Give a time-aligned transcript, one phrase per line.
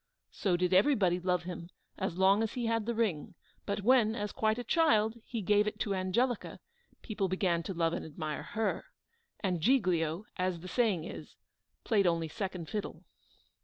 [0.31, 1.69] So did everybody love him
[1.99, 3.35] as long as he had the ring;
[3.67, 6.59] but then, as quite a child, he gave it to Angelica,
[7.03, 8.85] people began to love and admire her;
[9.41, 11.35] and Giglio, as the saying is,
[11.83, 13.03] played only second fiddle.